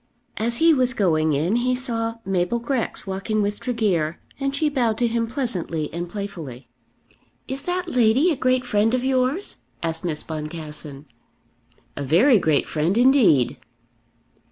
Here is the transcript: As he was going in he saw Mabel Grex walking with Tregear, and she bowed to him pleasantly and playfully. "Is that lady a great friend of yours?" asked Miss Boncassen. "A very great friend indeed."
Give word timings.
As 0.37 0.57
he 0.57 0.73
was 0.73 0.95
going 0.95 1.33
in 1.33 1.57
he 1.57 1.75
saw 1.75 2.15
Mabel 2.25 2.57
Grex 2.57 3.05
walking 3.05 3.43
with 3.43 3.59
Tregear, 3.59 4.19
and 4.39 4.55
she 4.55 4.67
bowed 4.67 4.97
to 4.97 5.05
him 5.05 5.27
pleasantly 5.27 5.93
and 5.93 6.09
playfully. 6.09 6.67
"Is 7.47 7.61
that 7.69 7.87
lady 7.87 8.31
a 8.31 8.35
great 8.35 8.65
friend 8.65 8.95
of 8.95 9.03
yours?" 9.03 9.57
asked 9.83 10.03
Miss 10.03 10.23
Boncassen. 10.23 11.05
"A 11.95 12.01
very 12.01 12.39
great 12.39 12.67
friend 12.67 12.97
indeed." 12.97 13.59